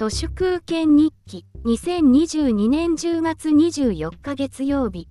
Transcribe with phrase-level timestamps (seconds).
[0.00, 5.08] 都市空権日記2022年10月24日月曜日。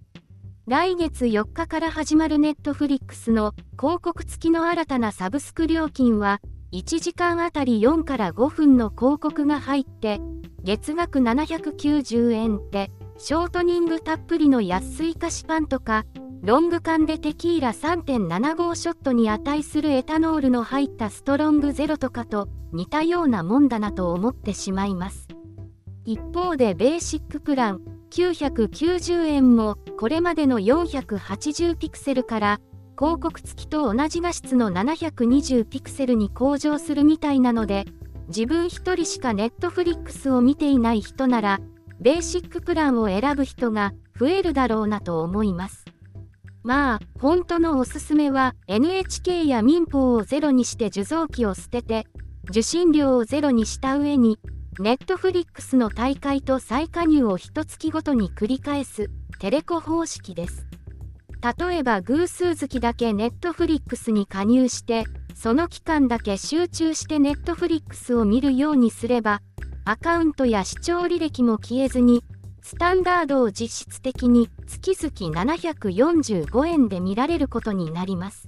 [0.65, 6.41] 来月4日から始まるネットフリックスの広告付きの新たなサブスク料金は
[6.71, 10.19] 1時間あたり4から5分の広告が入って
[10.63, 16.03] 月額790円でショートニングたっぷりの安い菓子パンとか
[16.41, 25.27] ロング缶でテキーラ3.75ショットに値するエタノールの入ったストロングゼロとかと似たようなもんだなと思ってしまいます。
[26.05, 32.61] 一方でベーシックプラン990円もこれまでの480ピクセルから
[32.97, 37.83] 広告付きと同じ画質の720ピクセルに向上するみたいなので
[38.29, 41.59] 自分一人しかネットフリックスを見ていない人なら
[41.99, 45.83] ベーシックプランを選ぶ人が増えるだろうなと思います。
[46.63, 52.05] まあ、本当のおすすめは NHK や民放をゼロにして受像機を捨てて、
[52.49, 54.39] 受信料をゼロにした上に、
[54.79, 60.65] ネットフリックスの大会と再加入を一月ごとに繰り返すテレコ方式です。
[61.59, 69.41] 例えば偶数月だけネットフリックスに加入して、その期間だけ集中してネットフリックスを見るようにすれば、
[69.85, 72.23] アカウントや視聴履歴も消えずに、
[72.61, 78.47] スタンダードを実質的に月々745円で見られることになります。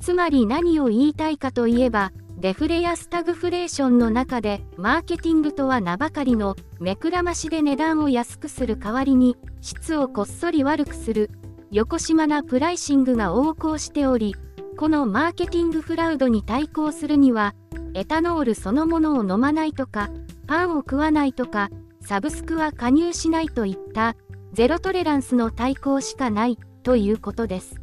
[0.00, 11.30] つまり何を言いたいかといえば、デフレやスタグフレーションの中でマーケティングとは名ばかりの目くらましで値段を安くする代わりに質をこっそり悪くする
[11.70, 14.34] 横島なプライシングが横行しており
[14.78, 17.54] このマーケティングフラウドに対抗するには
[17.92, 20.08] エタノールそのものを飲まないとか
[20.46, 21.68] パンを食わないとか
[22.02, 24.16] サブスクは加入しないといった
[24.52, 27.80] ゼロトレランスの対抗しかないということです。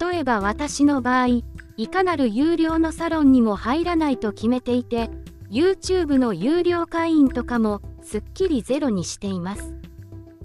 [0.00, 1.42] 例えば私の場合、
[1.76, 5.10] いかなる有料のサロンにも入らないと決めていて、
[5.50, 9.74] YouTube の有料会員とかもすっきりゼロにしています。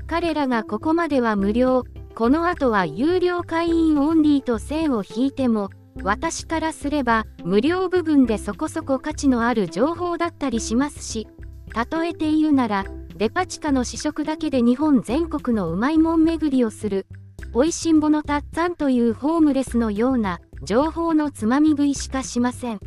[0.07, 5.69] 彼らがここまでは無料、この後は有料会員オンリーと線を引いても、
[6.03, 11.27] 私からすれば無料部分でそこそこ価値のある情報だったりしますし、
[11.73, 17.07] 例えて言うなら、デパ地下の試食だけで日本全国のうまいもん巡りをする、
[17.53, 22.79] おいしんぼのたっつぁんというホームレスのような情報のつまみ食いしかしません。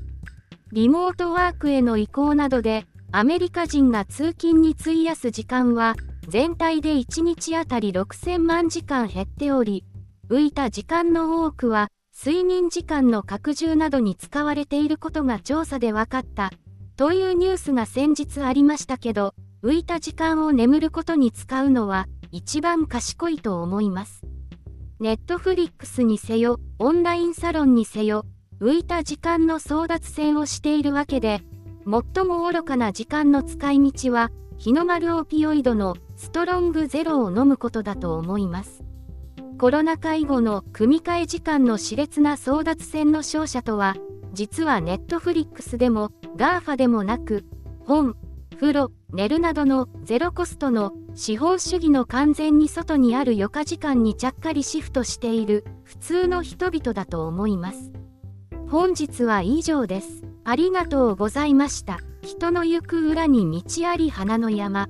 [0.73, 5.95] リモートワークへの移行などで、アメリカ人が通勤に費やす時間は、
[6.29, 9.85] 全体で1日あたり6000万時間減っており、
[10.29, 16.51] 浮いた時間の多くは、睡眠時間の拡充などに使われていることが調査で分かった
[16.97, 19.35] というニュースが先日ありましたけど、
[19.65, 24.23] 浮いた時間を眠ることに使うのは一番賢いと思います。
[25.01, 28.25] ネットフリックスにせよ、オンラインサロンにせよ、
[28.61, 31.41] 浮いた時間の争奪戦をしているわけで、
[31.85, 38.85] 最も愚かな時間の使い道は、日の丸オピオイドのストロングゼロを飲むことだと思います。
[39.59, 43.97] コロナ禍以後の組み替え時間の熾烈な争奪戦の勝者とは、
[44.33, 47.45] 実はネットフリックスでも GAFA でもなく、
[47.87, 48.17] 本、
[48.59, 57.93] 風呂、寝るなどのゼロコストの資本主義の完全に外にある余暇時間にちゃっかりシフトしている普通の人々だと思います。
[58.69, 60.25] 本日は以上です。
[60.45, 62.01] ありがとうございました。
[62.23, 64.89] 人の行く裏に道あり花の山。